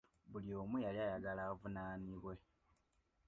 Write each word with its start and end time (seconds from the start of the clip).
Buli 0.31 0.51
omu 0.61 0.75
yali 0.85 0.99
ayagala 1.05 1.41
avunaanibwe. 1.51 2.33